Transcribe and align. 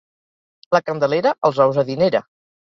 La 0.75 0.81
Candelera 0.87 1.35
els 1.51 1.61
ous 1.67 1.79
adinera. 1.83 2.25